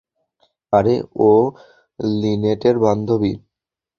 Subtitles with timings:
[0.73, 0.95] আরে,
[1.21, 1.31] ও
[1.99, 3.33] লিনেটের বান্ধবী!